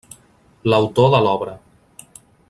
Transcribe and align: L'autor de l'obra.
L'autor 0.73 1.11
de 1.17 1.21
l'obra. 1.27 1.53